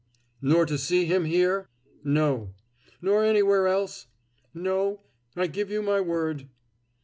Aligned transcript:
"Nor 0.41 0.65
to 0.65 0.79
see 0.79 1.05
him 1.05 1.25
here?" 1.25 1.69
"No." 2.03 2.55
"Nor 3.03 3.23
anywhere 3.23 3.67
else?" 3.67 4.07
"No. 4.51 5.03
I 5.35 5.45
give 5.45 5.69
you 5.69 5.83
my 5.83 6.01
word." 6.01 6.49